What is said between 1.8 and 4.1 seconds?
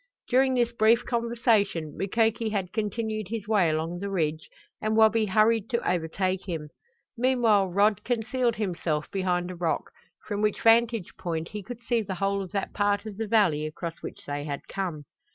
Mukoki had continued his way along the